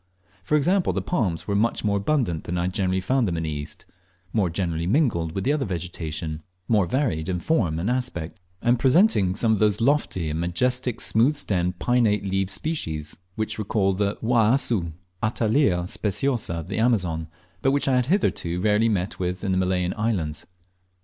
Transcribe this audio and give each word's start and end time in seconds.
For 0.43 0.55
example, 0.57 0.93
the 0.93 1.01
palms 1.03 1.47
were 1.47 1.55
much 1.55 1.83
more 1.83 1.97
abundant 1.97 2.45
than 2.45 2.57
I 2.57 2.63
had 2.63 2.73
generally 2.73 3.01
found 3.01 3.27
them 3.27 3.37
in 3.37 3.43
the 3.43 3.51
East, 3.51 3.85
more 4.33 4.49
generally 4.49 4.87
mingled 4.87 5.33
with 5.33 5.43
the 5.43 5.53
other 5.53 5.63
vegetation, 5.63 6.41
more 6.67 6.87
varied 6.87 7.29
in 7.29 7.39
form 7.39 7.77
and 7.77 7.87
aspect, 7.87 8.39
and 8.63 8.79
presenting 8.79 9.35
some 9.35 9.53
of 9.53 9.59
those 9.59 9.79
lofty 9.79 10.31
and 10.31 10.39
majestic 10.39 11.01
smooth 11.01 11.35
stemmed, 11.35 11.77
pinnate 11.77 12.25
leaved 12.25 12.49
species 12.49 13.15
which 13.35 13.59
recall 13.59 13.93
the 13.93 14.15
Uauassu 14.23 14.93
(Attalea 15.21 15.87
speciosa) 15.87 16.53
of 16.55 16.67
the 16.67 16.79
Amazon, 16.79 17.27
but 17.61 17.69
which 17.69 17.87
I 17.87 17.95
had 17.97 18.07
hitherto 18.07 18.59
rarely 18.59 18.89
met 18.89 19.19
with 19.19 19.43
in 19.43 19.51
the 19.51 19.57
Malayan 19.59 19.93
islands. 19.95 20.47